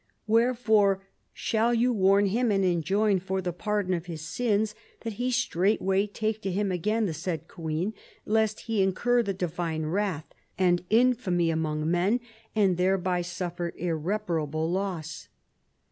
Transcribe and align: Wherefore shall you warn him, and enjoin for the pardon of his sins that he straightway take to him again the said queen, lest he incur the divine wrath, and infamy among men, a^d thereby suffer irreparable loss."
Wherefore 0.25 1.03
shall 1.31 1.75
you 1.75 1.93
warn 1.93 2.25
him, 2.25 2.49
and 2.49 2.65
enjoin 2.65 3.19
for 3.19 3.39
the 3.39 3.53
pardon 3.53 3.93
of 3.93 4.07
his 4.07 4.21
sins 4.23 4.73
that 5.01 5.13
he 5.21 5.29
straightway 5.29 6.07
take 6.07 6.41
to 6.41 6.51
him 6.51 6.71
again 6.71 7.05
the 7.05 7.13
said 7.13 7.47
queen, 7.47 7.93
lest 8.25 8.61
he 8.61 8.81
incur 8.81 9.21
the 9.21 9.31
divine 9.35 9.85
wrath, 9.85 10.25
and 10.57 10.83
infamy 10.89 11.51
among 11.51 11.91
men, 11.91 12.19
a^d 12.55 12.77
thereby 12.77 13.21
suffer 13.21 13.73
irreparable 13.77 14.71
loss." 14.71 15.27